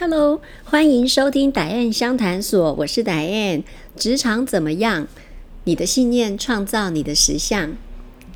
[0.00, 3.62] Hello，欢迎收听打燕相谈所，我是打燕。
[3.96, 5.06] 职场怎么样？
[5.64, 7.76] 你的信念创造你的实相。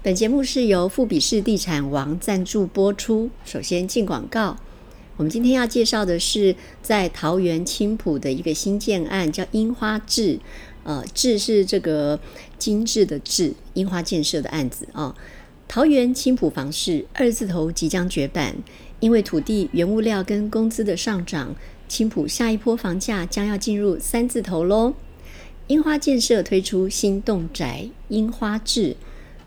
[0.03, 3.31] 本节目是由富比士地产王赞助播出。
[3.47, 4.59] 首先进广告，
[5.17, 10.39] 我们今天要介绍的是在桃园青浦的一个新建案，叫樱花志。
[10.83, 12.21] 呃，志是这个
[12.59, 15.17] 精致的志，樱花建设的案子啊。
[15.67, 18.55] 桃园青浦房市二字头即将绝版。
[19.05, 21.55] 因为土地、原物料跟工资的上涨，
[21.87, 24.95] 青浦下一波房价将要进入三字头喽。
[25.67, 28.97] 樱花建设推出新动宅樱花志，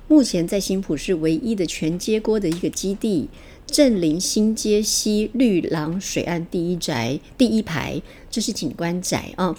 [0.07, 3.29] 目前在新浦是唯一的全街锅的一个基地，
[3.65, 9.55] 镇临新街西绿廊水岸第一宅第一排，这是景观宅啊。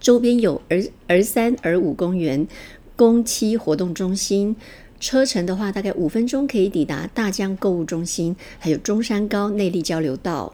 [0.00, 2.48] 周边有儿儿三儿五公园、
[2.96, 4.56] 公七活动中心。
[5.02, 10.52] 车程的话，大概五分钟可以抵达大江购物中心，还有中山高内力交流道，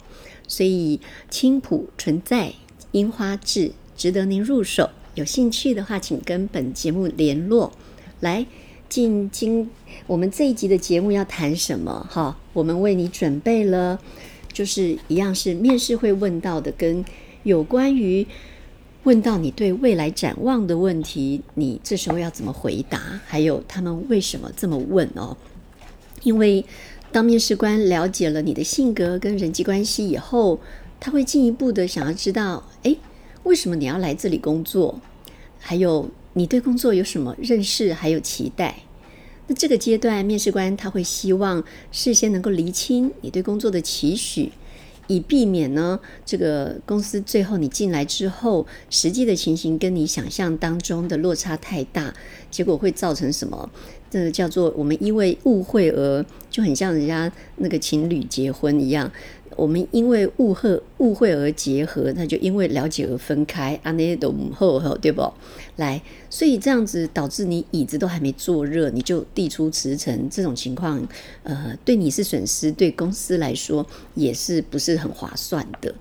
[0.48, 0.98] 所以
[1.28, 2.54] 青浦存在
[2.92, 4.88] 樱花志，值得您入手。
[5.16, 7.70] 有兴趣的话，请跟本节目联络。
[8.20, 8.46] 来，
[8.88, 9.68] 进今
[10.06, 12.08] 我们这一集的节目要谈什么？
[12.10, 14.00] 哈，我们为你准备了，
[14.50, 17.04] 就是一样是面试会问到的，跟
[17.42, 18.26] 有关于。
[19.08, 23.18] 问到你对未来展望的问题，你这时候要怎么回答？
[23.26, 25.34] 还有他们为什么这么问哦？
[26.24, 26.62] 因为
[27.10, 30.60] 当面试官了解了你的性格跟人际关系以后，
[31.00, 32.94] 他会进一步的想要知道，哎，
[33.44, 35.00] 为什么你要来这里工作？
[35.58, 38.80] 还有你对工作有什么认识还有期待？
[39.46, 44.52] 那这个阶段，面试官他会希望事先能够厘清你对工作的期许。
[45.08, 52.14] 以避免呢，这个公司最后你进来之后，实际的情形跟你想象当中的落差太大，
[52.50, 53.68] 结果会造成什么？
[54.10, 59.10] 这个叫做我们因为误会而就很像人家那个情侣结婚一样。
[59.58, 65.20] 我们因为误会误会而结合，那就因为了解而分开，啊，那些都后后对不？
[65.74, 71.04] 来，所以这样子导致你椅子都还没坐热，你就递出辞呈，这种情况，
[71.42, 75.92] 呃，对你是损失，对公司来说也是不是很划算的。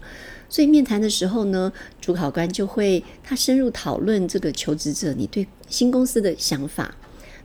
[0.47, 6.95] 所以面谈的时候呢，主考官就会他深入讨论这个求职者你对新公司的想法。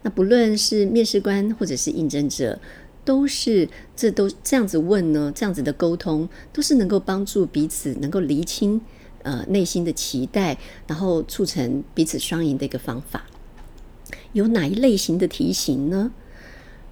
[0.02, 2.58] 那不论是面试官或者是应征者。
[3.04, 8.80] 都是，这都这样子问呢，这样子的沟通都是能够帮助彼此能够厘清
[9.24, 13.26] 呃内心的期待，然后促成彼此双赢的一个方法。
[14.32, 16.12] 有哪一类型的题型呢？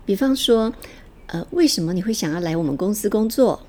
[0.05, 0.75] 比方说，
[1.27, 3.65] 呃，为什么你会想要来我们公司工作？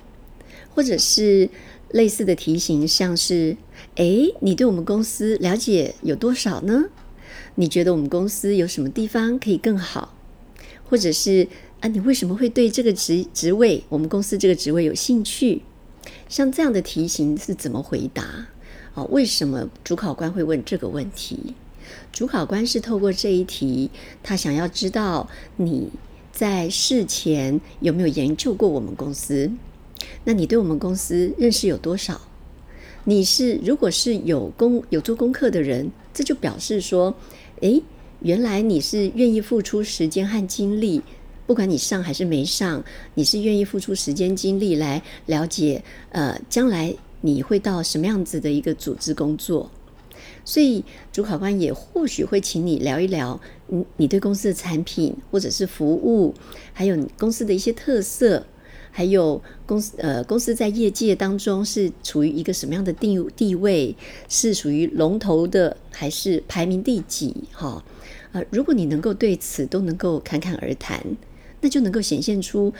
[0.74, 1.48] 或者是
[1.90, 3.56] 类似的题型，像是，
[3.94, 6.86] 诶，你对我们公司了解有多少呢？
[7.54, 10.16] 你觉得我们公司有什么地方可以更好？
[10.90, 11.46] 或者是？
[11.82, 15.62] 啊，你为什么会对这个职职位，我们公司这个职位有兴趣？
[16.28, 18.46] 像这样的题型是怎么回答？
[18.94, 21.54] 哦，为什么主考官会问这个问题？
[22.12, 23.90] 主考官是透过这一题，
[24.22, 25.88] 他想要知道你
[26.30, 29.50] 在事前有没有研究过我们公司？
[30.22, 32.20] 那你对我们公司认识有多少？
[33.02, 37.12] 你是如果是有功有做功课的人，这就表示说，
[37.60, 37.82] 诶，
[38.20, 41.02] 原来你是愿意付出时间和精力。
[41.52, 42.82] 不管你上还是没上，
[43.12, 49.70] 你是愿意付出时间精力来了解，呃，将来你会到什么样子的一个组织工作？
[50.46, 50.82] 所以
[51.12, 56.34] 主考官也或许会请你聊一聊，你你对公司的产品或者是服务，
[56.72, 58.46] 还有公司的一些特色，
[58.90, 63.94] 还有公司呃公司在业界当中是处于一个什么样的地地位，
[64.30, 67.44] 是属于龙头的还是排名第几？
[67.52, 67.84] 哈，
[68.32, 71.04] 呃，如果你能够对此都能够侃侃而谈。
[71.62, 72.70] 那就能够显现出，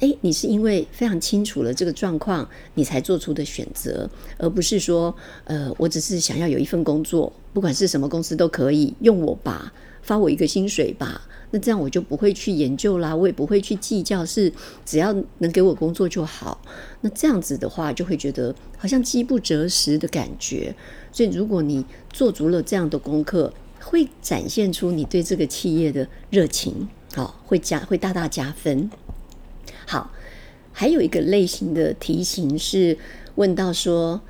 [0.00, 5.14] 哎，你是因为非常清楚了这个状况，你才做出的选择，而不是说，
[5.44, 14.50] 呃，我只是想要有一份工作，不管是什么公司都可以用我吧，发我一个薪水吧，那这样我就不会去研究啦，我也不会去计较，是
[14.86, 16.60] 只要能给我工作就好。
[17.02, 20.74] 那这样子的话，就会觉得好像饥不择食的感觉。
[21.12, 26.88] 所以，如果你做足了这样的功课，会展现出你对这个企业的热情。
[27.14, 28.90] 好，会加会大大加分。
[29.86, 30.12] 好，
[30.72, 32.96] 还有一个类型的题型是
[33.34, 34.20] 问到说，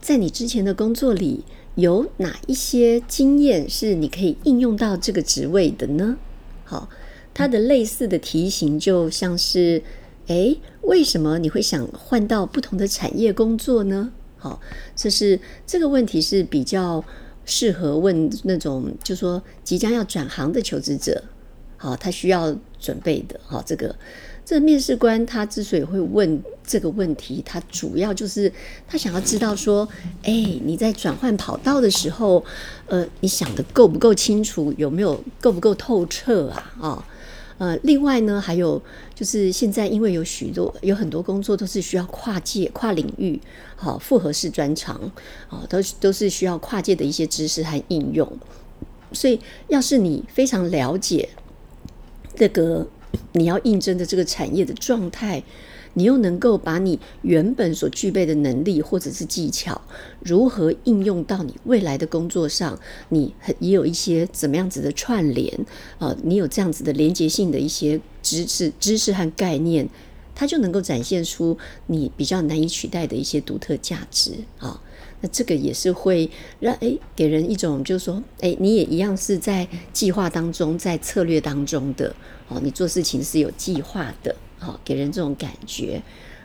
[0.00, 1.44] 在你之前的工作里，
[1.76, 6.18] 有哪一些经验是你可以应用到这个职位的呢？
[6.64, 6.90] 好，
[7.32, 9.82] 它的类似的题型就像是，
[10.26, 14.12] 诶，为什么你会想换到不同的产业工作呢？
[14.36, 14.60] 好，
[14.94, 17.02] 这是这个问题是比较
[17.46, 21.24] 适合问那种，就说即将要转行的求职者。
[21.76, 23.94] 好，他需要准备的，好，这个
[24.44, 28.50] 这面试官他之所以会问这个问题，他主要就是
[28.88, 29.86] 他想要知道说，
[30.22, 30.32] 哎，
[30.64, 32.44] 你在转换跑道的时候，
[32.86, 36.72] 呃，你想的够不够清楚，有没有够不够透彻啊？
[36.80, 37.04] 哦，
[37.58, 38.80] 呃，另外呢，还有
[39.14, 43.40] 就是现在因为有许多有很多工作都是需要跨界、跨领域，
[43.74, 44.94] 好复合式专长，
[45.48, 48.30] 啊，都都是需要跨界的一些知识和应用。
[49.12, 51.28] 所以，要是你非常了解
[52.36, 52.86] 这个
[53.32, 55.42] 你要应征的这个产业的状态，
[55.94, 59.80] 你又能够把你原本所具备的能力或者是技巧，
[60.20, 62.78] 如何应用到你未来的工作上，
[63.08, 65.66] 你很也有一些怎么样子的串联
[65.98, 66.14] 啊？
[66.22, 69.88] 你有这样子的连接性的一些知识、知识和概念，
[70.34, 71.56] 它就能够展现出
[71.86, 74.78] 你比较难以取代的一些独特价值啊。
[75.28, 76.30] 这个也是会
[76.60, 82.14] 让诶给人一种就是说诶你也一样是在计划当中，在策略当中的
[82.48, 86.02] 哦，你做事情是有计划的，好给人这种感觉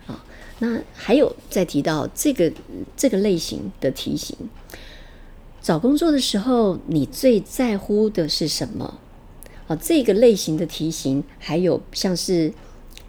[0.07, 0.23] 啊。
[0.59, 2.51] 那还有再提到这个
[2.95, 4.35] 这个类型的题型，
[5.61, 8.99] 找工作的时候你最在乎的是什么？
[9.67, 12.53] 哦，这个类型的题型还有像是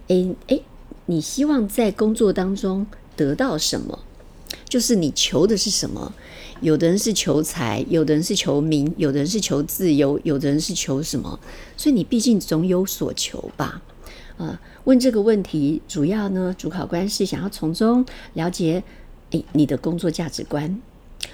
[0.09, 0.63] 诶诶，
[1.07, 2.87] 你希望在工作当中
[3.17, 3.99] 得到什么？
[4.69, 6.13] 就是你求的是什么？
[6.61, 11.41] 有的人是求财，有的人是求名，有的人是求自由，有的人是求什么？
[11.77, 13.83] 所以你毕竟总有所求吧？
[14.37, 18.85] 啊，问这个问题，主要呢，主考官是想要从中了解，
[19.31, 20.81] 诶，你的工作价值观。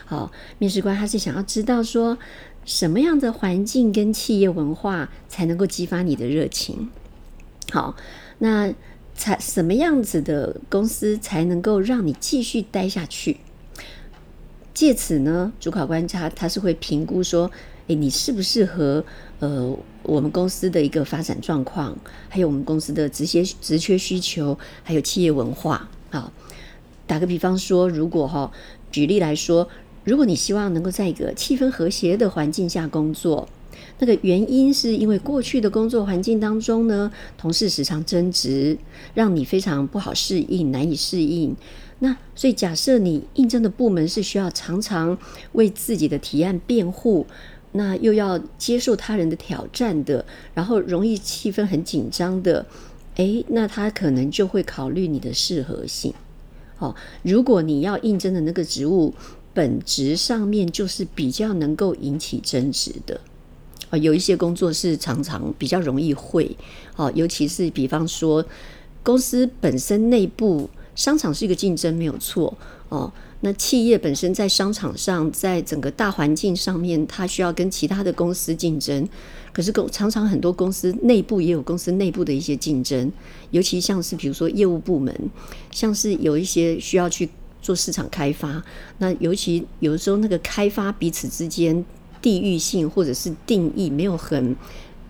[0.06, 2.16] 好，面试官他是想要知道说，
[2.64, 6.88] 什么样的环境跟企业文化才能够激发你的热情？
[7.70, 7.94] 好，
[8.38, 8.72] 那。
[9.18, 13.38] 才什么样子的公司才能够让你继续待下去？
[14.72, 17.50] 借此呢，主考官他他是会评估说，
[17.88, 19.04] 诶，你适不适合
[19.40, 21.98] 呃我们公司的一个发展状况，
[22.28, 26.32] 还有我们公司的职些职缺需求，还有企业文化啊。
[27.08, 28.52] 打个比方说，如果哈
[28.92, 29.68] 举例来说，
[30.04, 33.48] 如果你希望能够在一个气氛和谐的环境下工作。
[34.00, 38.78] 那个原因是因为过去的工作环境当中呢，同事时常争执，
[39.14, 41.54] 让你非常不好适应，难以适应。
[41.98, 45.18] 那所以假设你应征的部门是需要常常
[45.52, 47.26] 为自己的提案辩护，
[47.72, 50.24] 那又要接受他人的挑战的，
[50.54, 52.64] 然后容易气氛很紧张的，
[53.16, 56.14] 诶，那他可能就会考虑你的适合性。
[56.76, 56.94] 好，
[57.24, 59.12] 如果你要应征的那个职务
[59.52, 63.20] 本质上面就是比较能够引起争执的。
[63.90, 66.56] 啊，有一些工作是常常比较容易会，
[66.96, 68.44] 哦，尤其是比方说
[69.02, 72.56] 公司本身内部，商场是一个竞争没有错，
[72.90, 79.08] 哦，那企业本身在商场上，在整个大环境上面，它需要跟其他的公司竞争，
[79.52, 83.10] 可是公常常很多公司内部也有公司内部的一些竞争，
[83.52, 85.14] 尤其像是比如说业务部门，
[85.70, 87.30] 像是有一些需要去
[87.62, 88.62] 做市场开发，
[88.98, 91.84] 那尤其有的时候那个开发彼此之间。
[92.20, 94.54] 地域性或者是定义没有很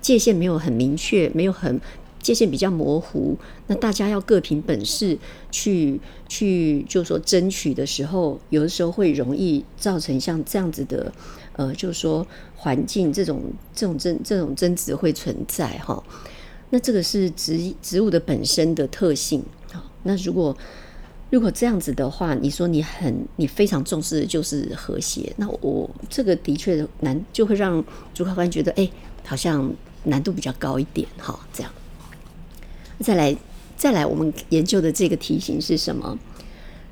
[0.00, 1.80] 界限，没有很明确，没有很
[2.20, 3.36] 界限比较模糊。
[3.66, 5.18] 那大家要各凭本事
[5.50, 11.12] 去去，就是说争取的时候，有的时候会容易造成像这样子的，
[11.54, 12.26] 呃，就是说
[12.56, 13.42] 环境这种
[13.74, 16.02] 这种争这种争执会存在哈。
[16.70, 19.42] 那这个是植植物的本身的特性。
[19.72, 20.56] 好，那如果。
[21.30, 28.88] 如果这样子的话，你说你很你非常重视的就是和谐，那我这个的确难，就会让主考官觉得，哎，
[29.26, 29.70] 好像
[30.04, 31.70] 难度比较高一点，哈，这样。
[33.00, 33.36] 再来，
[33.76, 36.18] 再来，我们研究的这个题型是什么？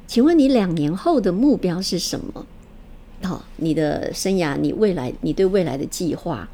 [0.07, 2.47] 请问你两年后的目标是什么？
[3.23, 6.47] 好，你的生涯，你未来，你对未来的计划，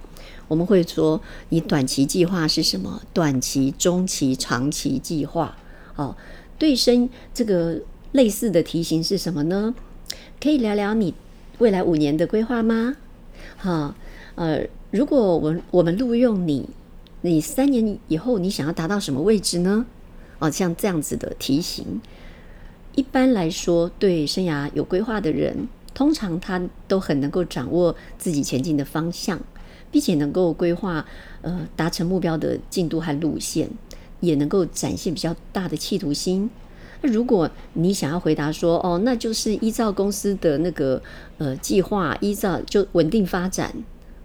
[0.47, 3.02] 我们会说，你短期计划是什么？
[3.12, 5.57] 短期、中期、长期计划，
[5.97, 6.16] 哦。
[6.62, 7.81] 对生这个
[8.12, 9.75] 类似的题型是什么呢？
[10.40, 11.12] 可以聊聊你
[11.59, 12.97] 未来五年的规划吗？
[13.57, 13.97] 哈，
[14.37, 16.69] 呃，如果我我们录用你，
[17.23, 19.85] 你三年以后你想要达到什么位置呢？
[20.38, 22.00] 哦，像这样子的题型，
[22.95, 29.40] 一般来说，对生涯有规划的人，通常他都很能够掌握自己前进的方向，
[29.90, 31.04] 并且能够规划
[31.40, 33.69] 呃达成目标的进度和路线。
[34.23, 36.49] 也能够展现比较大的企图心。
[37.02, 41.02] 那如果你想要回答说，哦，那就是依照公司的那个
[41.37, 43.75] 呃计划，依照就稳定发展，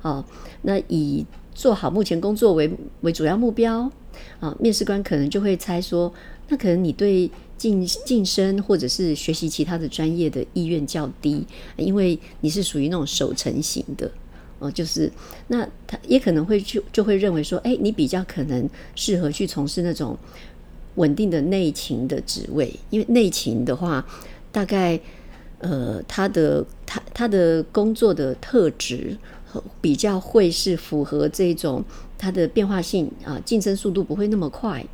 [0.03, 0.23] 哦，
[0.61, 3.91] 那以做好目前工作为为主要目标
[4.39, 6.13] 啊，面试官可能就会猜说，
[6.49, 11.43] 那可能你对晋晋升或者是学习其他的专业的意愿较低，
[11.77, 14.11] 因为你是属于那种守成型的。
[14.59, 15.11] 哦，就是
[15.47, 20.17] 那他也可能会就就会认为说，哎，你比较可能适合去从事那种
[20.95, 24.05] 稳定的内勤的职位，因为内勤的话，
[24.51, 24.99] 大概
[25.59, 29.17] 呃，他的他他的工作的特质
[29.81, 31.83] 比较会是符合这种
[32.17, 34.85] 它的变化性啊，晋升速度不会那么快。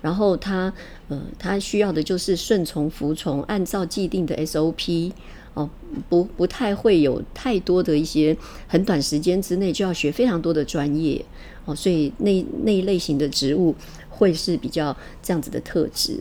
[0.00, 0.72] 然后他
[1.08, 5.12] 呃，他需要的就是顺从服从，按照既定的 SOP
[5.58, 5.68] 哦，
[6.08, 8.36] 不不太会有太多的一些
[8.68, 11.24] 很短时间之内就要学非常多的专业
[11.64, 13.74] 哦，所以那那一类型的职务
[14.08, 16.20] 会是比较这样子的特质。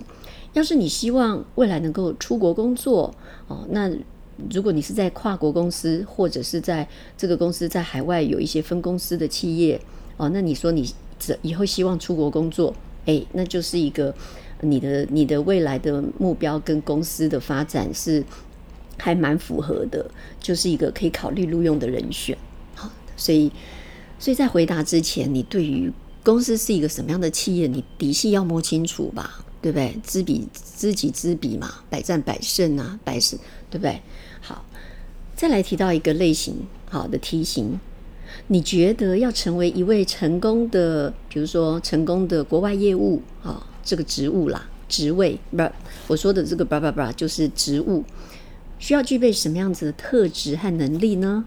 [0.54, 3.14] 要是你希望未来能够出国工作
[3.48, 3.92] 哦，那
[4.50, 9.80] 如果你是在跨国公司，或者是在这个公司在海外有一些分公司的企业
[10.18, 12.74] 哦，那你说你这以后希望出国工作？
[13.06, 14.14] 哎，那就是一个
[14.62, 18.24] 你的你的未来的目标跟公司的发展是
[18.98, 22.38] 还蛮符合的，就是一个可以考虑录用的人选。
[22.76, 23.52] 好，所以
[24.20, 25.92] 所以在回答之前，你对于
[26.24, 29.96] 公司是一个什么样的企业，你底细要摸清楚吧，对不对？
[30.04, 33.40] 知彼知己知彼嘛，百战百胜啊，百胜，
[33.70, 34.02] 对不对？
[34.42, 34.66] 好，
[35.36, 36.56] 再来提到一个类型，
[36.90, 37.80] 好的题型。
[38.48, 45.72] 你觉得要成为一位成功的，比如说成功的国外业务啊，这个职务啦，职位不是，
[46.08, 48.04] 我说的这个叭叭叭就是职务，
[48.80, 51.46] 需要具备什么样子的特质和能力呢？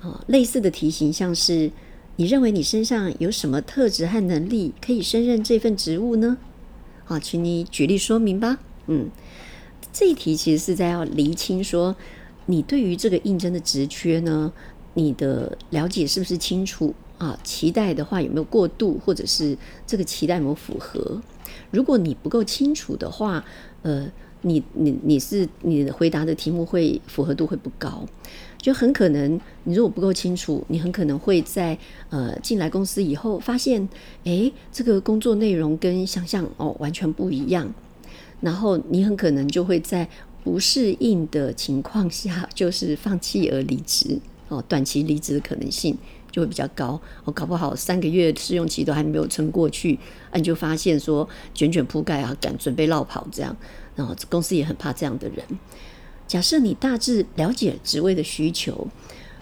[0.00, 1.70] 啊，类似的题型像是
[2.16, 6.36] 你认为你身上有什么特质和能力可以胜任这份职务呢？
[7.04, 8.58] 好，请你举例说明吧。
[8.86, 9.10] 嗯，
[9.92, 11.96] 这一题其实是在要厘清说，
[12.46, 14.52] 你对于这个应征的职缺呢？
[14.96, 17.36] 你的了解是不是清楚啊？
[17.42, 21.20] 期待的话有没有过度，或者是这个期待有没有符合？
[21.70, 23.44] 如果你不够清楚的话，
[23.82, 24.06] 呃，
[24.44, 28.06] 你你你是你的回答的题目会符合度会不高，
[28.58, 31.76] 就很可能你如果不够清楚，你很可能会在
[32.10, 33.88] 呃进来公司以后发现，
[34.24, 37.72] 诶，这个工作内容跟想象哦完全不一样，
[38.40, 40.08] 然后你很可能就会在
[40.42, 44.20] 不适应的情况下，就是放弃而离职。
[44.48, 45.96] 哦，短期离职的可能性
[46.34, 47.00] 就会比较高。
[47.22, 49.96] 我搞不好三个月试用期都还没有撑过去，
[50.32, 53.56] 啊你就发现说卷卷铺盖啊，赶准备落跑这样。
[53.94, 55.44] 然后公司也很怕这样的人。
[56.26, 58.88] 假设你大致了解职位的需求，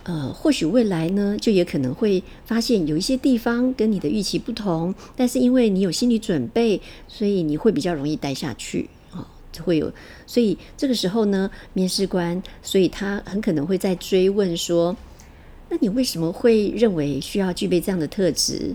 [0.03, 9.27] 呃，或许未来呢，就也可能会发现有一些地方跟你的预期不同，但是因为你有心理准备，所以你会比较容易待下去啊。
[9.65, 9.93] 会有，
[10.27, 14.97] 所以这个时候呢，面试官，所以他很可能会在追问说
[15.73, 18.75] ：“那你为什么会认为需要具备这样的特质？”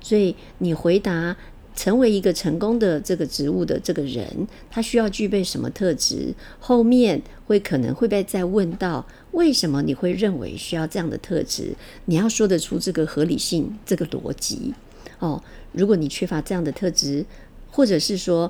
[0.00, 1.36] 所以你回答
[1.74, 6.32] 成为一个成功的这个职务的这个人，他需要具备什么特质？
[6.60, 11.74] 后面会可能会被再问到为什么你会认为需要这样的特质？
[12.04, 14.72] 你要说得出这个合理性、这个逻辑
[15.18, 15.42] 哦。
[15.72, 17.26] 如果你缺乏这样的特质，
[17.72, 18.48] 或者是说，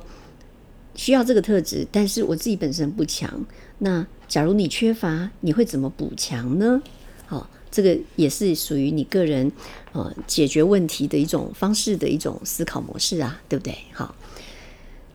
[0.94, 3.46] 需要这个特质，但是我自己本身不强。
[3.78, 6.82] 那假如你缺乏，你会怎么补强呢？
[7.24, 9.52] 好，这个也是属于你个人
[9.92, 13.76] 呃解决问题的一种方式的一种思考模式啊，对不对？
[13.92, 14.14] 好，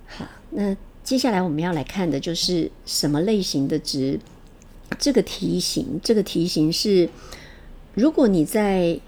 [0.05, 4.19] 好，那接下来我们要来看的就是什么类型的值？
[4.99, 7.09] 这个题型，这个题型是，
[7.95, 8.99] 如果你在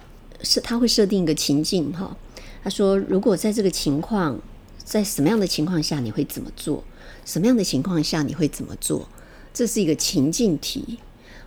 [0.42, 2.18] 设，他会设定一个情境哈。
[2.64, 4.40] 他说，如果在这个情况。
[4.86, 6.84] 在什么样的情况下你会怎么做？
[7.24, 9.08] 什么样的情况下你会怎么做？
[9.54, 11.00] 这是一个情境题。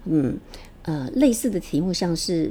[0.06, 0.38] 嗯，
[0.86, 2.50] 呃，类似的题目像是：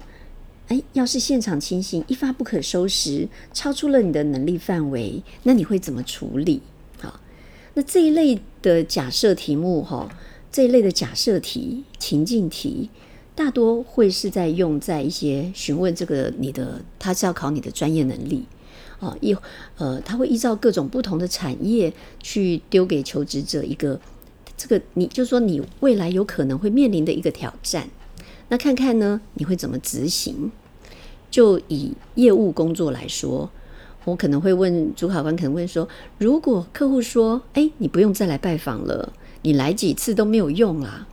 [0.68, 6.62] 哎，要是现场情形一发不可收拾，超出了你的能力范围，那你会怎么处理？
[7.00, 7.20] 好，
[7.74, 10.10] 那这一类的假设题目，哈，
[10.52, 12.90] 这一类的假设题、情境题，
[13.34, 18.46] 大多会是在用在一些询问这个你的，他是要考你的专业能力。
[19.00, 19.36] 啊，一
[19.78, 24.00] 呃，他会依照各种不同的产业去丢给求职者一个
[24.56, 27.90] 这个，你就说你未来有可能会面临的一个挑战，
[28.50, 30.52] 那看看呢，你会怎么执行？
[31.32, 33.50] 就以业务工作来说，
[34.06, 35.88] 我可能会问主考官，可能问说，
[36.18, 39.12] 如果客户说，哎，你不用再来拜访了，
[39.42, 41.08] 你来几次都没有用啊，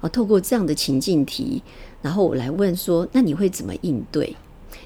[0.00, 1.62] 哦，透过这样的情境题，
[2.00, 4.36] 然后我来问说，那你会怎么应对？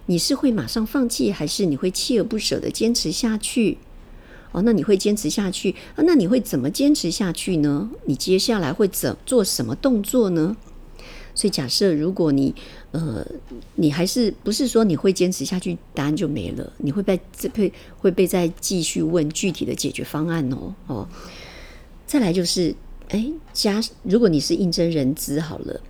[0.06, 3.78] 你是会马上放弃，还是你会锲而不舍的坚持下去？
[4.50, 6.02] 哦，那你会坚持下去啊？
[6.04, 7.90] 那你会怎么坚持下去呢？
[8.06, 10.56] 你接下来会怎做什么动作呢？
[11.34, 12.54] 所以假设如果你
[12.90, 13.26] 呃，
[13.76, 21.08] 你还是不是说你会坚持下去，答案就没了，你会被这会会被再继续问具体的解决方案哦哦。
[22.06, 22.74] 再来就是，
[23.08, 25.80] 哎，加如果你是应征人资好了，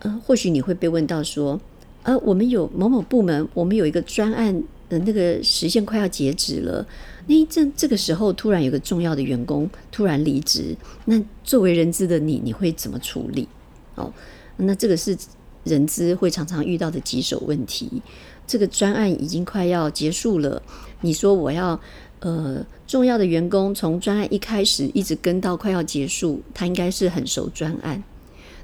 [0.00, 1.60] 呃，或许你会被问到说。
[2.06, 6.86] 呃，我们有某某部门，我们有一个专案，呃，那个时限快要截止了，
[7.26, 10.76] 那这这个时候突然有个重要的员工突然离职，
[11.06, 13.48] 那作为人资的你，你会怎么处理？
[13.94, 14.12] 哦，
[14.56, 15.16] 那这个是
[15.64, 18.02] 人资会常常遇到的棘手问题。
[18.46, 20.62] 这个专案已经快要结束了，
[21.00, 21.80] 你说我要
[22.20, 28.02] 呃重要的员工从专案一开始一直跟到快要结束，他应该是很熟专案。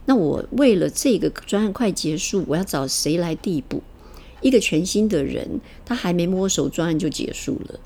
[0.05, 3.83] 那我为了这个专案快结束，我要找谁来递补？
[4.43, 7.81] 一个全新的人，他还没摸熟专案就结束了。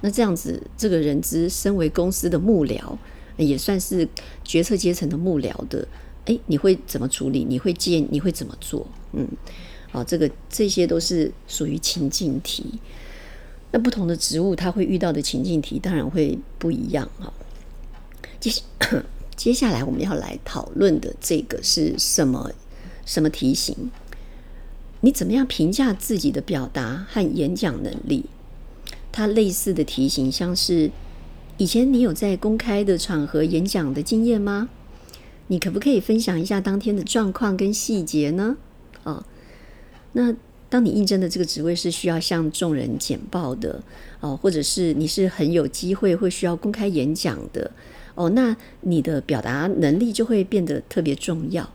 [0.00, 2.96] 那这样子，这个人资身为公司的幕僚，
[3.36, 4.08] 也算是
[4.44, 5.86] 决策阶层的幕僚的，
[6.28, 7.42] 诶，你会怎么处理？
[7.44, 8.06] 你会建？
[8.10, 8.86] 你会怎么做？
[9.12, 9.26] 嗯，
[9.90, 12.78] 好，这个这些都是属于情境题。
[13.70, 17.32] 那不同的植物，它会遇到的情境题当然会不一样啊。
[18.38, 18.50] 接
[19.36, 22.52] 接下来我们要来讨论的这个是什么？
[23.06, 23.90] 什么题型？
[25.00, 28.26] 你怎么样评价自己的表达和演讲能力？
[29.10, 30.90] 它类似的题型，像是
[31.56, 34.68] 以前你有在公开的场合演讲的经验吗？
[35.48, 38.56] 你可不可以分享一下当天的状况跟细节呢？
[39.02, 39.24] 哦，
[40.12, 40.34] 那
[40.68, 43.82] 当你应征的这个职位是需要向众人简报的
[44.20, 47.70] 哦，或者是你是很有机会会需要公开演讲的
[48.14, 51.68] 哦，那你的表达能力就会变得特别重要。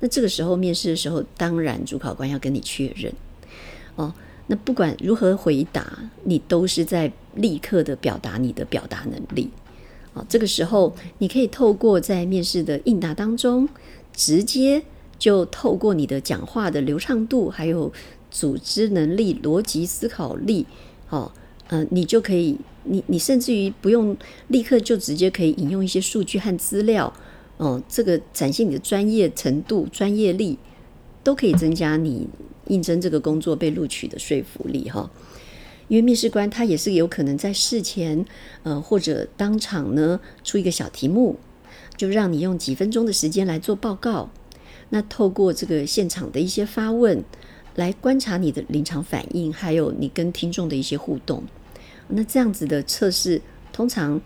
[0.00, 3.12] 那这个时候面试的时候，当然主考官要跟你确认
[3.96, 4.12] 哦。
[4.46, 9.48] 那不管如何回答，你都是在立刻的表达你的表达能力
[10.14, 10.24] 哦。
[10.28, 13.68] 这个时候，你可以透过在面试的应答当中，
[14.12, 14.82] 直接
[15.18, 17.92] 就透过你的讲话的流畅度，还有
[18.30, 20.66] 组织能力、逻辑思考力，
[21.08, 21.30] 哦，
[21.68, 24.16] 呃，你就可以，你你甚至于不用
[24.48, 27.12] 立刻就直接可以引用一些数据和资料。
[27.56, 30.56] 哦，这个展现你的专业程度、专业力，
[31.22, 32.26] 都可以增加你
[32.68, 35.10] 应征这个工作被录取的说服力哈。
[35.90, 38.24] 因为面试官他也是有可能在事前，
[38.62, 41.36] 呃，或者当场呢出一个小题目，
[41.98, 44.30] 就让你用几分钟的时间来做报告。
[44.88, 47.22] 那透过这个现场的一些发问，
[47.74, 51.42] 来观察你的临场反应，还有你跟听众的一些互动。
[52.08, 54.18] 那这样子的测试，通常。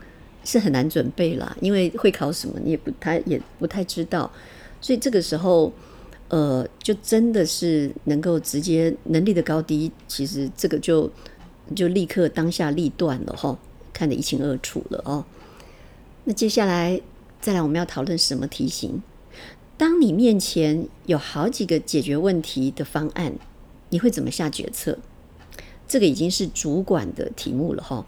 [0.46, 4.31] 是很难准备啦，因为会考什么你也不太也不太知道，
[4.79, 5.72] 所以这个时候，
[6.29, 11.11] 呃，就真的是能够直接能力的高低，其实这个就
[11.74, 13.59] 就立刻当下立断了哈，
[13.92, 15.24] 看得一清二楚了哦。
[16.24, 17.00] 那接下来
[17.40, 19.03] 再来我们要讨论什么题型？
[19.77, 23.35] 当你面前有好几个解决问题的方案，
[23.90, 24.98] 你会怎么下决策？
[25.87, 28.07] 这个已经是主管的题目了哈。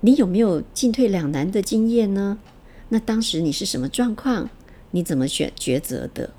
[0.00, 2.38] 你有没有进退两难的经验呢？
[2.88, 4.48] 那当时你是什么状况？
[4.92, 6.30] 你怎么选抉择的？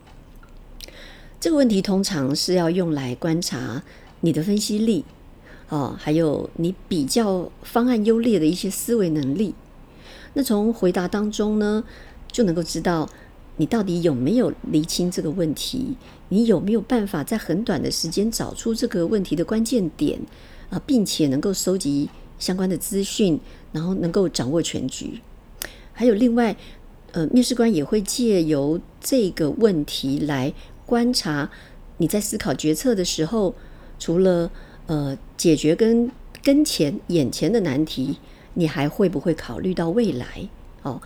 [1.40, 3.84] 这个问题通常是要用来观察
[4.20, 5.06] 你的分析力
[5.72, 9.56] 哦，还有你比较方案优劣的一些思维能力。
[10.36, 11.84] 那从回答当中呢，
[12.32, 13.10] 就能够知道
[13.58, 15.96] 你到底有没有厘清这个问题，
[16.30, 20.20] 你有没有办法在很短的时间找出这个问题的关键点
[20.70, 22.08] 啊，并且能够收集。
[22.40, 23.40] 相关的资讯，
[23.72, 25.22] 然后能够掌握全局。
[25.94, 26.58] 还有另外，
[27.12, 30.52] 呃，面试官也会借由这个问题来
[30.88, 31.52] 观察
[31.98, 33.54] 你在思考决策的时候，
[34.00, 34.50] 除了
[34.88, 36.12] 呃解决跟
[36.44, 38.18] 跟前眼前的难题，
[38.56, 40.26] 你还会不会考虑到未来？
[40.84, 41.02] 哦，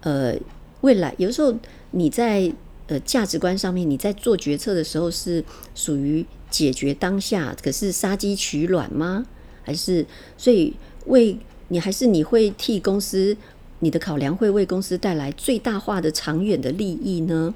[0.00, 0.34] 呃，
[0.80, 1.54] 未来有时候
[1.92, 2.52] 你在
[2.88, 9.24] 呃价值观上面，你在做决策的时候是属于解决当下，可是杀鸡取卵吗？
[9.62, 10.04] 还是，
[10.36, 10.74] 所以
[11.06, 13.36] 为你还是你会替公司，
[13.78, 17.54] 你的考量会为公司带来最大化的长远的利益呢？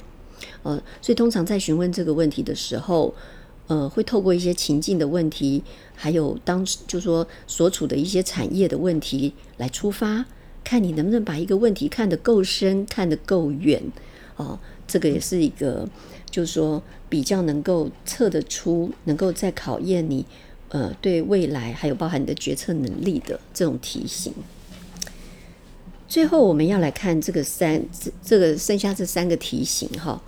[0.63, 3.13] 呃，所以通常在询问这个问题的时候，
[3.67, 5.63] 呃，会透过一些情境的问题，
[5.95, 10.25] 还有当时就说所处的一些产业的问题来出发，
[10.63, 13.83] 看你能不能把一个问题看得够深，看得够远。
[14.37, 15.89] 哦，这个也是一个，
[16.31, 20.25] 就是说比较能够测得出，能够在考验你。
[20.69, 24.33] 呃，对未来还有包含你的决策能力的这种提醒。
[26.09, 30.21] 最后，我们要来看这个三这这个剩下这三个题型哈。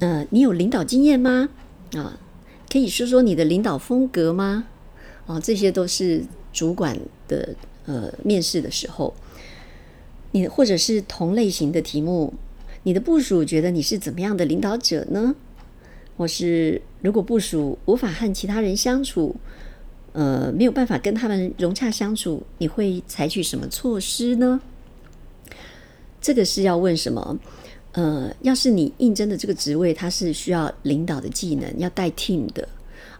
[0.00, 1.48] 呃，你有领导经验吗？
[1.94, 2.18] 啊，
[2.70, 4.66] 可以说说你的领导风格吗？
[5.26, 7.54] 哦，这些都是主管的
[7.86, 9.14] 呃面试的时候，
[10.32, 12.34] 你或者是同类型的题目，
[12.82, 15.34] 你的部署觉得你是怎么样的领导者呢？
[16.16, 19.36] 或是如果部署无法和其他人相处，
[20.12, 24.60] 呃，没有办法跟他们融洽相处，你会采取什么措施呢？
[26.20, 27.38] 这个是要问什么？
[27.92, 32.66] 呃，要是你应征的这个职位，它是需要领导的技能，要带 team 的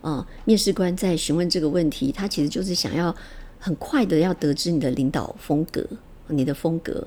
[0.00, 3.14] 啊，面试官在询问这个问题，他其实就是想要
[3.58, 5.86] 很快的要得知你的领导风格，
[6.28, 7.06] 你的风格。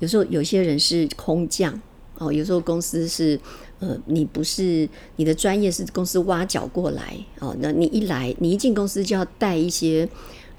[0.00, 1.80] 有时候有些人是空降
[2.18, 3.40] 哦，有时候公司是
[3.78, 10.06] 呃，你不是你的专业是公司挖角过来哦，那你一来，你一进公司就要带一些，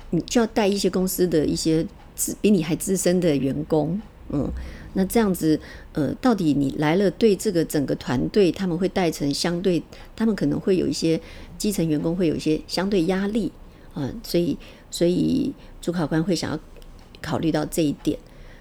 [0.10, 4.52] 你就要带一些公司的一些资比你还资深的员工，嗯。
[4.94, 5.60] 那这样子，
[5.94, 9.82] 呃，到底你来了，对这个整个团队，他们会带成相对，
[10.16, 11.20] 他们可能会有一些
[11.58, 13.52] 基层员工会有一些相对压力
[13.94, 14.58] 啊，所以，
[14.92, 16.60] 所以主考官会想要
[17.22, 18.18] 考虑到这一点。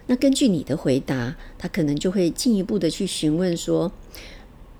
[0.07, 3.93] 那根据你的回答，他可能就会进一步的去询问说，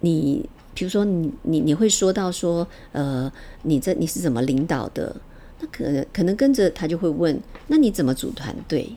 [0.01, 3.31] 你，比如说你，你，你会说到说，呃，
[3.63, 5.15] 你这你是怎么领导的？
[5.61, 8.97] 那可能可能跟着他就会问，那你怎么组团队？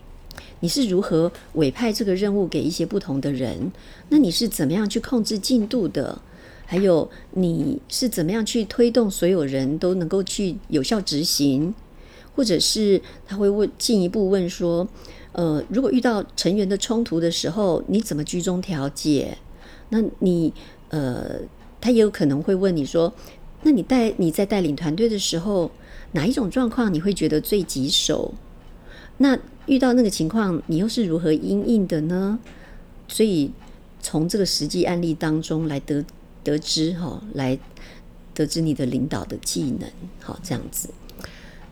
[0.62, 3.72] 你是如何委派这个任务给一些不同的人？
[4.10, 6.22] 那你是怎么样去控制进度的？
[6.65, 11.74] 还有你是怎么样去推动所有人都能够去有效执行？
[12.36, 14.88] 或者是他会问进一步问说：
[15.34, 19.38] 呃，如果遇到成员的冲突的时候，你怎么居中调解？
[19.89, 20.52] 那你
[20.89, 21.36] 呃，
[21.80, 23.13] 他也有可能会问你说：
[23.62, 25.70] 那你带你在带领团队的时候，
[26.13, 28.34] 哪一种状况你会觉得最棘手？
[29.17, 32.38] 那遇到那个情况，你又是如何应应的呢？
[33.08, 33.49] 所以
[34.01, 36.04] 从这个实际案例当中来得
[36.43, 37.58] 得知哈，来
[38.34, 40.89] 得知你的领导的技能，好这样子。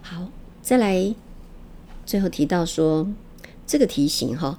[0.02, 0.30] 好，
[0.62, 1.14] 再来
[2.06, 3.08] 最后提到说
[3.68, 4.58] 这个题型哈，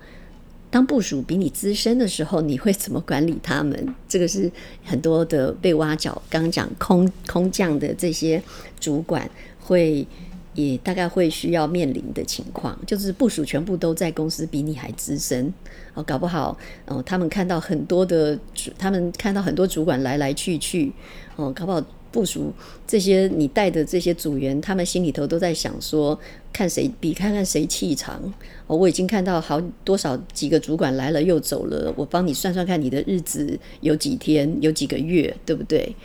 [0.70, 3.94] 当部署比你资深的时候，你会怎么管理他们？
[4.06, 4.52] 这个是
[4.84, 8.42] 很多的被挖角，刚讲空空降的这些
[8.78, 9.28] 主管
[9.60, 10.06] 会。
[10.54, 15.52] 也大概会需要面临的情况，就是部署全部都在公司比你还资深
[15.94, 20.92] 哦，搞不好哦，他们看到很多的主，他们看到很多主管来来去去
[21.36, 22.52] 哦，搞不好部署
[22.86, 26.16] 这些你带的这些组员，他们心里头都在想说，
[26.52, 28.22] 看谁比看看谁气场
[28.68, 35.96] 哦，我已经看到好多少几个主管来了又走了，我帮你算算看你的日子有几天有几个月，对不对？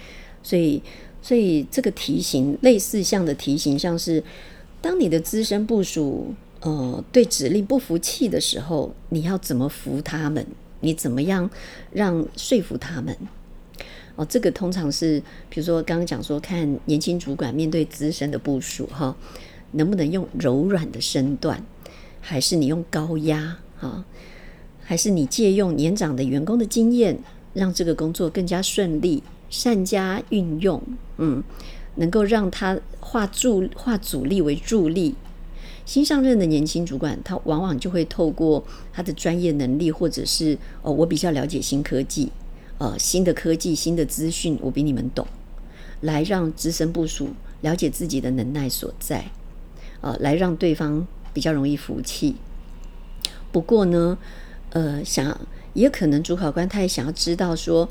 [0.41, 0.81] 所以。
[1.29, 4.23] 所以这个题型类似像的题型，像是
[4.81, 10.43] 当你的资深部署呃对指令不服气的时候，你要怎么服他们？
[10.79, 11.47] 你怎么样
[11.91, 13.15] 让说服他们？
[14.15, 15.19] 哦，这个通常是
[15.51, 19.15] 比如说刚刚讲说，看年轻主管面对资深的部署哈，
[19.73, 21.63] 能不能用柔软的身段，
[22.19, 24.03] 还是你用高压哈，
[24.81, 27.19] 还是你借用年长的员工的经验，
[27.53, 29.21] 让这个工作更加顺利？
[29.49, 30.81] 善加运用，
[31.17, 31.43] 嗯，
[31.95, 35.15] 能够让他化助化阻力为助力。
[35.85, 42.31] 新上任的年轻主管，他往往就会透过他的专业能力，或者是哦，我比较了解新科技，
[42.77, 45.25] 呃，新的科技、新的资讯，我比你们懂，
[46.01, 47.29] 来让资深部署
[47.61, 49.25] 了解自己的能耐所在，
[50.01, 52.35] 呃，来让对方比较容易服气。
[53.51, 54.15] 不过呢，
[54.69, 55.35] 呃，想
[55.73, 57.89] 也可能主考官他也想要知道说，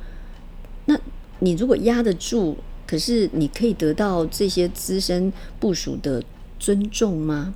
[0.85, 0.97] 那。
[1.40, 6.22] 你如果压得住，可是你可以得到这些资深部署的
[6.59, 7.55] 尊重吗？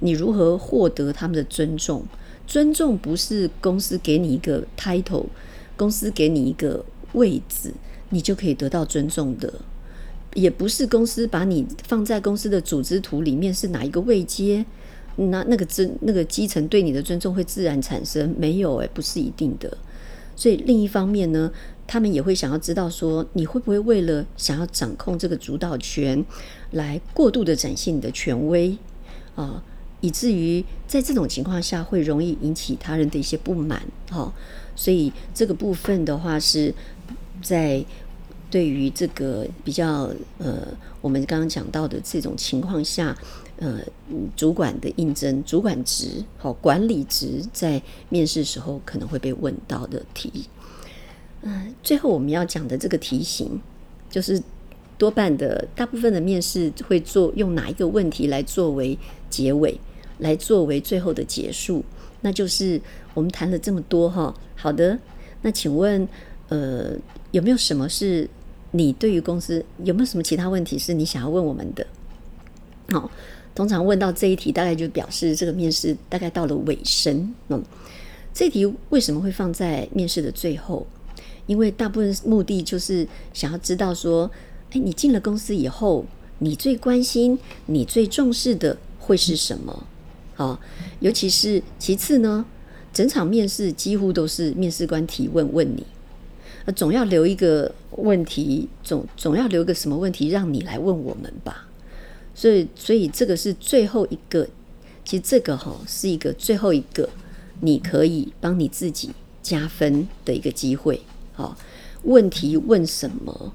[0.00, 2.04] 你如何获得他们的尊重？
[2.46, 5.26] 尊重不是公司给你一个 title，
[5.76, 7.72] 公司给你一个位置，
[8.10, 9.48] 你就可以得到尊重的；
[10.34, 14.64] 也不是公司把你放在公司的组织图里面是哪一个位阶，
[15.16, 18.34] 那那个尊那个基层对你的尊重会自然产生？
[18.36, 19.78] 没有诶，不是一定的。
[20.34, 21.52] 所以另一方面呢？
[21.92, 26.24] 他们也会想要知道，说你会不会为了想要掌控这个主导权，
[26.70, 28.74] 来过度的展现你的权威
[29.34, 29.62] 啊，
[30.00, 34.32] 以至于在这种情况下会容易引起他人的一些不满哈。
[34.74, 36.74] 所以这个部分的话，是
[37.42, 37.84] 在
[38.50, 40.66] 对于这个比较呃，
[41.02, 43.14] 我们刚刚讲到的这种情况下，
[43.58, 43.80] 呃，
[44.34, 50.48] 主管的应征、主管职、好管理职，在面试时候可能会被问到的题。
[51.42, 53.60] 嗯，最后我们要讲的这个题型，
[54.08, 54.40] 就是
[54.96, 58.96] 多半的大部分的面试会做用哪一个问题来作为
[59.28, 59.78] 结尾，
[60.18, 61.84] 来作为最后的结束？
[62.20, 62.80] 那就是
[63.14, 64.96] 我们谈了这么多哈，好的，
[65.42, 66.06] 那请问
[66.48, 66.92] 呃
[67.32, 68.28] 有没有什么是
[68.70, 71.84] 你对于公司有没有什么其他问题是你想要问我们的？
[72.90, 73.10] 好，
[73.54, 77.34] 通常问到这一题，大概就表示这个面试大概到了尾声。
[77.48, 77.60] 嗯，
[78.32, 80.86] 这题为什么会放在面试的最后？
[81.46, 84.30] 因为大部分目的就是想要知道说，
[84.70, 86.04] 哎，你进了公司以后，
[86.38, 89.86] 你最关心、你最重视的会是什么？
[90.34, 90.58] 好，
[91.00, 92.44] 尤其是其次呢，
[92.92, 95.84] 整场面试几乎都是面试官提问问你，
[96.64, 101.68] 呃，总要留一个问题，总总要留个什么问题让你来问我们吧。
[102.34, 104.48] 所以，所以这个是最后一个，
[105.04, 107.08] 其实这个哈是一个最后一个，
[107.60, 109.10] 你可以帮你自己
[109.42, 111.02] 加分的一个机会。
[111.32, 111.56] 好，
[112.02, 113.54] 问题问什么？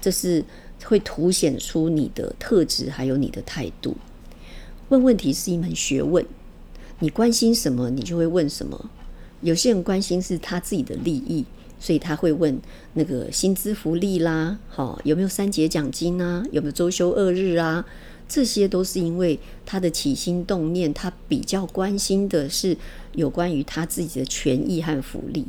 [0.00, 0.44] 这是
[0.84, 3.96] 会凸显出你的特质，还有你的态度。
[4.88, 6.26] 问问题是一门学问，
[6.98, 8.90] 你关心什么，你就会问什么。
[9.40, 11.44] 有些人关心是他自己的利益，
[11.78, 12.60] 所以他会问
[12.94, 17.84] 那个薪资福利啦，好有没有三节奖金啊，有没有周休二日啊？
[18.28, 22.76] 这些都是因为他的起心动念，他比较关心的是
[23.14, 25.46] 有关于他自己的权益和福利。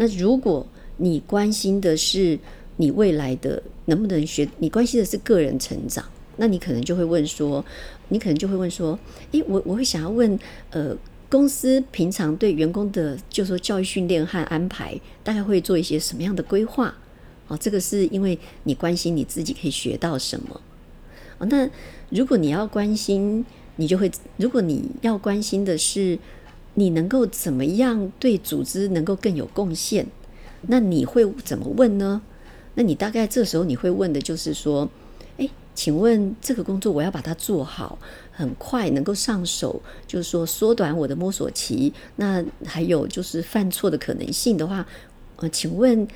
[0.00, 2.38] 那如果你关心的是
[2.78, 6.02] 你未来的能不能学，你关心的是个人成长，
[6.38, 7.62] 那你可能就会问说，
[8.08, 8.98] 你可能就会问说，
[9.32, 10.38] 诶，我我会想要问，
[10.70, 10.96] 呃。
[11.30, 16.92] 公司平常对员工的，就说教育训练和安排，大概会做一些什么样的规划？
[17.46, 20.60] 哦，这个是因为你关心你自己可以学到什么。
[21.38, 21.70] 哦，那
[22.08, 26.18] 如果你要关心，你就会；如果你要关心的是
[26.74, 30.06] 你能够怎么样对组织能够更有贡献，
[30.62, 32.22] 那你会怎么问呢？
[32.74, 34.88] 那你大概这时候你会问的就是说。
[35.36, 37.98] 诶请问这个工作我要把它做好，
[38.32, 41.90] 很快能够上手，就是说缩短我的摸索期。
[42.16, 44.86] 那还有就是犯错的可能性的话，
[45.36, 46.06] 呃，请问，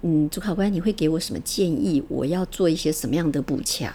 [0.00, 2.02] 嗯，主考官你会给我什么建议？
[2.08, 3.92] 我要做一些什么样的补强？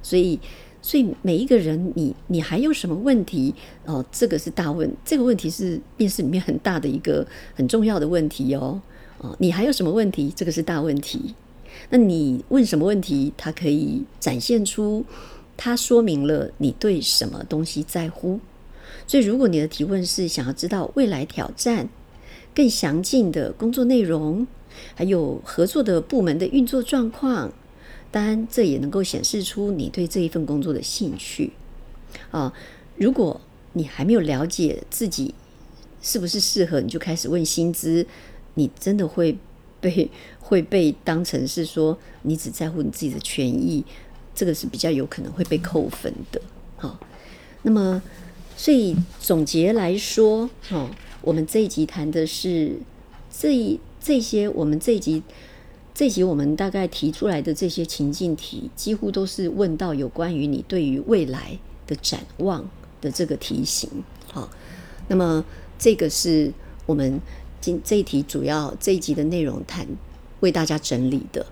[0.00, 0.38] 所以，
[0.86, 3.52] 所以每一个人，你你还有什么问题？
[3.86, 8.80] 哦，这个是大问，这个问题是面试里面很大的一个很重要的问题哦。
[9.18, 10.32] 哦，你还有什么问题？
[10.36, 11.34] 这个是大问题。
[11.90, 15.04] 那你问什么问题，它可以展现出，
[15.56, 18.38] 它说明了你对什么东西在乎。
[19.08, 21.88] 所以，如果你的提问是想要知道未来挑战、
[22.54, 24.46] 更详尽的工作内容，
[24.94, 27.52] 还有合作的部门的运作状况，
[28.10, 31.52] 当然这也能够显示出你对这一份工作的兴趣。
[32.30, 32.52] 啊，
[32.96, 33.40] 如果
[33.72, 35.34] 你还没有了解自己
[36.02, 38.06] 是不是适合，你就开始问薪资，
[38.54, 39.36] 你真的会。
[39.78, 43.84] 被 会被当成是说你只在乎你自己的权益，
[44.34, 46.40] 这个是比较有可能会被扣分的。
[46.76, 46.98] 好，
[47.62, 48.02] 那么
[48.56, 50.90] 所以总结来说，哈，
[51.20, 52.78] 我们这一集谈的是
[53.30, 55.22] 这一这些，我们这一集
[55.98, 62.62] 这集我们大概提出来的这些情境题，几乎都是问到有关于你对于未来的展望
[63.00, 63.88] 的这个题型。
[64.30, 64.46] 好，
[65.08, 65.42] 那么
[65.78, 66.52] 这个是
[66.84, 67.18] 我们。
[67.58, 69.84] 今这一题主要这一集的内容谈
[70.40, 71.44] 为大家整理的。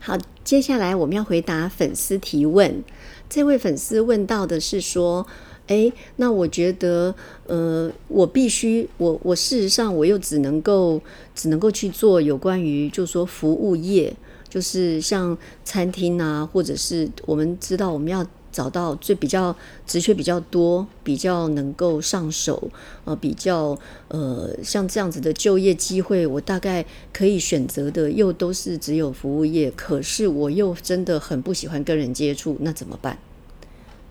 [0.00, 2.82] 好，接下来我们要回答粉丝提问。
[3.30, 5.26] 这位粉丝问到的是说
[5.66, 7.14] ：“诶，那我觉得，
[7.46, 11.00] 呃，我必须，我我事实上我又只能够
[11.34, 14.14] 只能够去做有关于，就是说服务业，
[14.48, 22.70] 就是像餐厅啊，或者是我们知道我们要。”找到最比较职缺比较多，比较能够上手，
[23.06, 23.74] 呃，比较
[24.08, 33.16] 呃像这样子的就业机会，我大概可以选择的又都是只有服务业，可是我又真的很不喜欢跟人接触，那怎么办？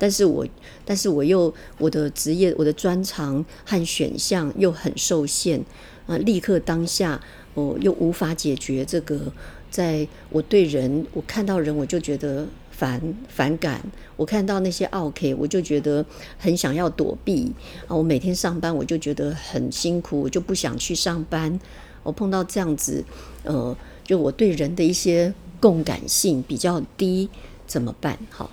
[0.01, 0.43] 但是我
[0.83, 5.63] 但是我又我的职业我的专长和选项又很受限
[6.07, 7.21] 啊，立刻当下
[7.53, 9.31] 我又无法解决这个，
[9.69, 12.47] 在我对人我看到人我就觉得。
[12.71, 13.79] 反反感，
[14.15, 16.03] 我看到那些 OK，我就觉得
[16.39, 17.53] 很想要躲避
[17.87, 17.95] 啊！
[17.95, 21.59] 我每天上班，我就觉得很辛苦，我就不想去上班。
[22.01, 23.05] 我碰到这样子，
[23.43, 27.29] 呃，就我对人的一些共感性比较低，
[27.67, 28.17] 怎么办？
[28.31, 28.49] 好，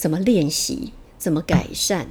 [0.00, 0.94] 怎么练习？
[1.18, 2.06] 怎么改善？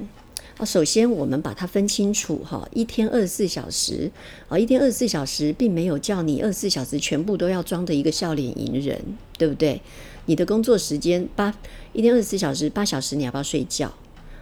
[0.58, 4.12] 啊，首先我们把它分清楚哈，一天二十四小时
[4.48, 8.96] 啊，一天二十四小时，并没有叫你二十四小时全部都要装的一个笑脸迎人，
[9.36, 9.82] 对不对？
[10.26, 11.52] 你的工作时间八
[11.92, 13.92] 一天二十四小时，八小时你要不要睡觉？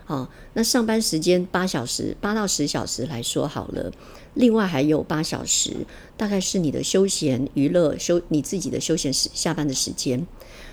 [0.05, 3.91] 好，那上班时间八小时，八到十小时来说好了。
[4.35, 5.87] 另外还有八小时，
[6.19, 10.27] 大概是你的休闲娱乐休你自己的休闲时下班的时间。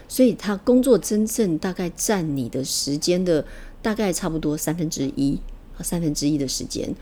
[0.08, 3.46] 所以他工作真正大概占你的时间的
[3.82, 5.40] 大概差不多三分之一，
[5.82, 6.94] 三分之一的时间。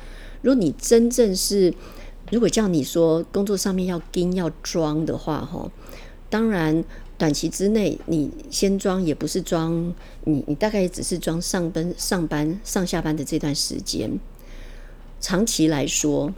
[0.41, 1.73] 如果你真正是
[2.31, 5.71] 如果叫你说工作上面要盯要装的话，哈，
[6.29, 6.83] 当然。
[7.15, 9.93] 短期之内，你先装也不是装，
[10.25, 14.19] 你你大概只是装上班、上班、上下班的这段时间。
[15.21, 16.33] 长期来说，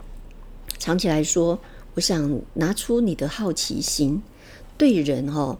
[0.78, 1.58] 长期来说，
[1.94, 4.22] 我想拿出你的好奇心，
[4.76, 5.58] 对人哈，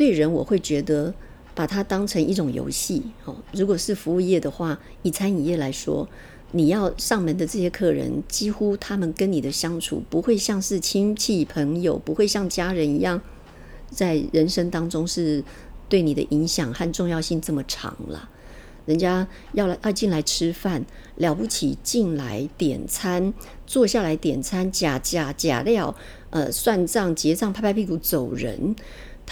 [0.00, 1.12] 对人我会觉得
[1.54, 3.02] 把它当成一种游戏。
[3.26, 6.08] 哦，如果是服务业的话，以餐饮业来说，
[6.52, 13.20] 你要上门的这些客人，几乎他们跟你的相处不会像是亲戚朋友，不会像家人一样，
[13.90, 15.44] 在人生当中是
[15.86, 18.30] 对你的影响和重要性这么长了。
[18.86, 20.82] 人家要来要进来吃饭，
[21.16, 23.34] 了不起进来点餐，
[23.66, 25.94] 坐下来点餐，假假假料，
[26.30, 28.74] 呃，算账结账，拍拍屁股走人。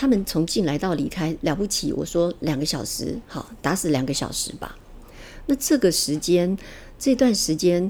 [0.01, 4.79] 他们从进来到离开了不起，我说两个小时，好，打死两个小时吧。
[5.47, 6.57] 那这个时间。
[7.01, 7.89] 这段时间，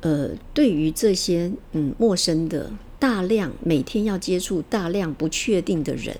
[0.00, 6.16] 呃，对于这些嗯陌生的、大量每天要接触大量不确定的人，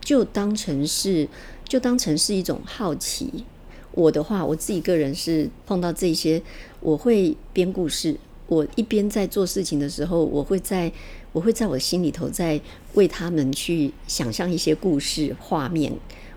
[0.00, 1.28] 就当成是
[1.68, 3.44] 就当成是一种好奇。
[3.92, 6.42] 我的话，我自己个人是碰到这些，
[6.80, 8.16] 我会编故事。
[8.46, 10.90] 我一边在做事情的时候，我会在
[11.32, 12.60] 我会在我心里头在
[12.94, 15.92] 为他们去想象一些故事画面，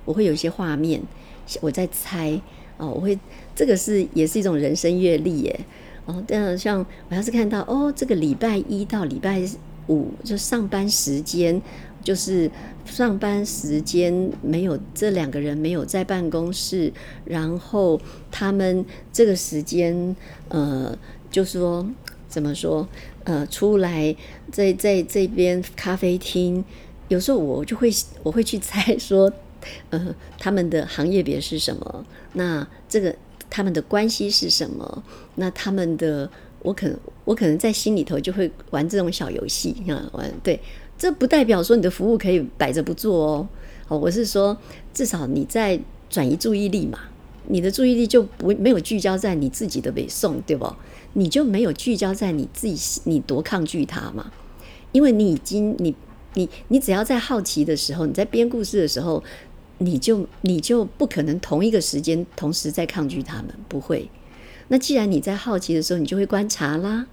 [0.05, 1.01] 我会有一些画面，
[1.62, 2.41] 我在猜。
[2.77, 3.17] 哦，我会
[3.55, 5.60] 这个是也是一种人生阅历耶。
[6.05, 9.41] 哦，但像我要是看到哦，这个礼拜一到礼拜
[9.88, 11.62] 五就上班时间，
[12.03, 12.51] 就是
[12.86, 16.91] 上班时间没有这两个人没有在办公室，
[17.23, 20.13] 然后他们这个时间
[20.49, 20.97] 呃，
[21.31, 21.88] 就说
[22.36, 22.86] 怎么说
[23.24, 24.13] 呃，出来
[24.52, 26.62] 在在这边咖啡厅，
[27.08, 27.89] 有时候我就会
[28.24, 29.32] 我会去猜 说。
[29.89, 32.06] 呃，他们的行业别是什么？
[32.34, 33.15] 那这个
[33.50, 35.04] 他们的关系是什么？
[35.36, 36.30] 那他们的
[36.62, 40.60] 我可能我可能在心里头就会玩这种小游戏啊，玩对，
[40.98, 43.48] 这不代表说你的服务可以摆着不做哦。
[43.88, 44.56] 哦，我是说，
[44.93, 47.00] 至少你在转移注意力嘛，
[47.48, 50.71] 你的注意力就不没有聚焦在你自己的北宋，对不？
[51.15, 54.32] 你就没有聚焦在你自己，你多抗拒他嘛？
[54.91, 55.95] 因为你已经你
[56.36, 59.23] 你你只要在好奇的时候，你在编故事的时候。
[59.80, 64.10] 你就你就不可能同一个时间同时在抗拒他们，不会。
[64.69, 67.08] 那既然你在好奇的时候，你就会观察啦。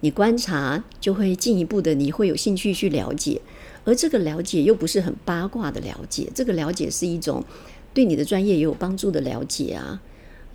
[0.00, 3.42] 你观察就会进一步的，你会有兴趣去了解，
[3.84, 7.44] 而这个了解又不是很八卦的了解，这个了解是一种
[7.92, 10.00] 对你的专业也有帮助的了解啊。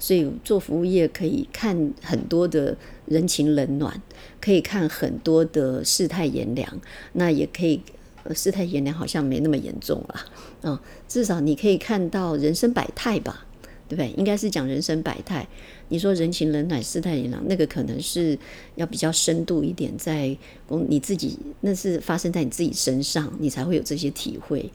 [0.02, 4.02] 所以做服务业可以看很多的人情冷暖，
[4.42, 6.82] 可以看很多的世态炎凉，
[7.14, 7.80] 那也可以。
[8.24, 10.16] 呃，世态炎凉好像没那么严重了，
[10.62, 13.48] 嗯，至少你可以看到人生百态吧，
[13.90, 14.12] 对不对？
[14.12, 15.48] 应该是讲人生百态。
[15.90, 18.38] 你说人情冷暖、世态炎凉，那个可能是
[18.76, 20.38] 要比较深度一点，在
[20.68, 24.72] 公你自己那是发生在你自己身上，你才会有这些体会。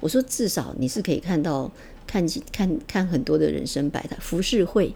[0.00, 1.70] 我说至少你是可以看到
[2.08, 4.92] 看看看很多的人生百态，服饰会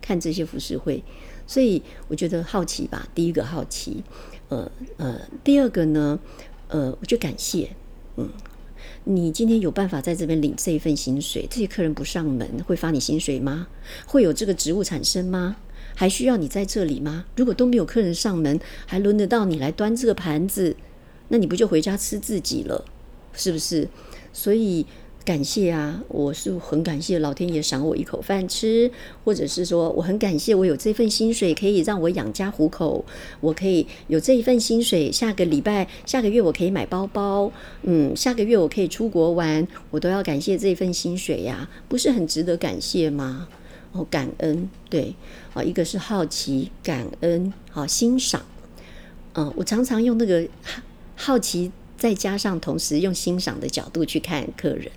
[0.00, 1.04] 看这些服饰会，
[1.46, 3.06] 所以我觉得好奇吧。
[3.14, 4.02] 第一个好奇，
[4.48, 6.18] 呃呃，第二个呢？
[6.68, 7.70] 呃，我就感谢，
[8.16, 8.28] 嗯，
[9.04, 13.68] 你今天有办法在这边领这一份薪水，这些客人不上门会发你薪水吗？
[14.06, 15.56] 会有这个职务产生吗？
[15.94, 17.26] 还需要你在这里吗？
[17.36, 20.74] 如果都没有客人上门，还轮得到你来端这个盘子，
[21.28, 22.84] 那你不就回家吃自己了？
[23.34, 23.86] 是不是？
[24.32, 24.86] 所以。
[25.24, 28.90] 感谢啊，我是很感谢老天爷赏我一口饭吃，
[29.24, 33.02] 或者是说我很感谢我有这份薪水可以让我养家糊口，
[33.40, 37.50] 我可以有这一份薪水，下个礼拜、下个月我可以买包包，
[37.84, 43.48] 嗯，下个月我可以出国玩，我都要感谢这份薪水呀，不是很值得感谢吗？
[43.92, 45.14] 哦，感恩，对，
[45.54, 48.42] 啊，一个是好奇、感恩，好欣赏，
[49.32, 50.46] 嗯，我常常用那个
[51.16, 51.72] 好奇。
[52.04, 54.90] 再加上同时用欣赏的角度去看客人，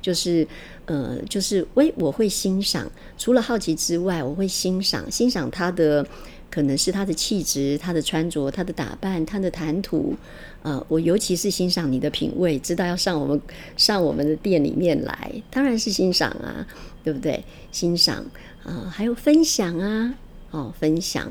[0.00, 0.48] 就是
[0.86, 2.90] 呃，就是喂，我会欣赏。
[3.18, 6.06] 除了好奇之外，我会欣赏欣赏他的，
[6.50, 10.14] 可能是他的气质、他的穿着、他的打扮、他的谈吐。
[10.62, 13.38] 呃，我尤其是欣赏你的品味，知道要上我们
[13.76, 16.66] 上我们的店里面来，当然是欣赏啊，
[17.04, 17.44] 对不对？
[17.72, 18.24] 欣赏
[18.62, 20.14] 啊，还有分享啊，
[20.50, 21.30] 哦，分享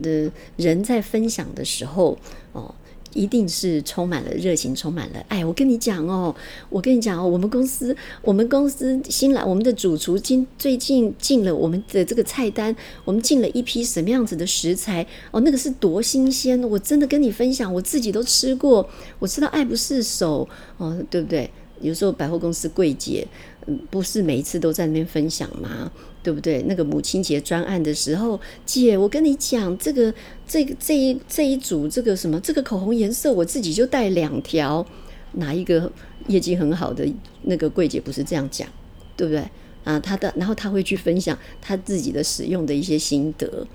[0.00, 2.16] 的人在分享的时候，
[2.52, 2.72] 哦。
[3.14, 5.44] 一定是充满了热情，充满了爱。
[5.44, 6.34] 我跟你讲哦，
[6.68, 16.62] 我跟你讲哦，我们公司，我们公司新来，我们的主厨今最近进了我们的这个菜单，我们进了一批什么样子的食材哦，那个是多新鲜！
[16.62, 21.50] 我真的跟你分享，我自己都吃过，我知道爱不释手哦，对不对？
[21.80, 23.26] 有时候百货公司柜姐，
[23.66, 25.90] 嗯，不是每一次都在那边分享吗？
[26.22, 26.62] 对不对？
[26.62, 30.12] 那个母亲节专案的时候，姐，我跟你讲，这个、
[30.46, 34.86] 这个、这一、这一组这个什么，这个口红颜色，我自己就带两条。
[35.32, 35.92] 哪一个
[36.28, 37.06] 业绩很好的
[37.42, 38.66] 那个柜姐不是这样讲，
[39.14, 39.46] 对不对？
[39.84, 43.66] 啊，他的，然后他会去分享他自己的使用的一些心得。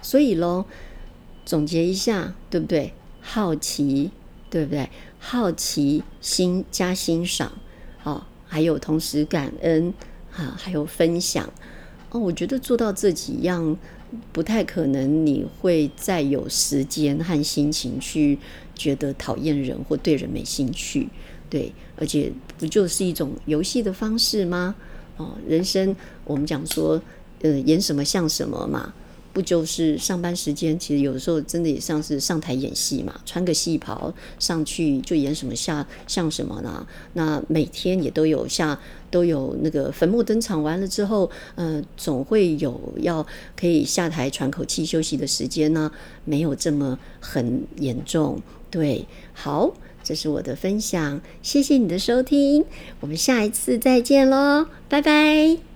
[0.00, 0.64] 所以喽，
[1.44, 2.92] 总结一下，对不对？
[3.20, 4.12] 好奇，
[4.48, 4.88] 对不对？
[5.18, 7.52] 好奇心加欣赏，
[8.04, 9.92] 哦，还有同时感恩，
[10.32, 11.52] 啊，还有分享。
[12.12, 13.76] 哦，我觉得做到这几样，
[14.32, 18.38] 不太可能你会再有时间和心情去
[18.74, 21.08] 觉得讨厌人或对人没兴趣。
[21.48, 24.74] 对，而且不就是一种游戏的方式吗？
[25.16, 27.00] 哦，人生我们讲说，
[27.40, 28.92] 呃，演什么像什么嘛。
[29.34, 30.78] 不就是上班时间？
[30.78, 36.86] 其实有的时候真的也像是上台演戏嘛，穿个戏袍上去就演什么像像什么呢？
[37.14, 38.78] 那每天也都有像
[39.12, 45.92] 都有那个坟墓登场完了之后，嗯，总会有要可以下台喘口气休息的时间呢，
[46.24, 48.40] 没有这么很严重。
[48.70, 49.70] 对，好，
[50.02, 52.64] 这是我的分享，谢谢你的收听，
[53.00, 55.71] 我们下一次再见喽，拜拜。